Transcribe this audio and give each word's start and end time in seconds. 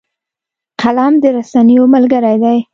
قلم 0.81 1.13
د 1.23 1.25
رسنیو 1.37 1.83
ملګری 1.93 2.35
دی 2.43 2.57